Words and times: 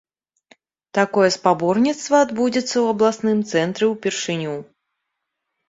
Такое 0.97 1.27
спаборніцтва 1.35 2.15
адбудзецца 2.27 2.71
ў 2.71 2.85
абласным 2.95 3.39
цэнтры 3.55 3.85
ўпершыню. 3.93 4.59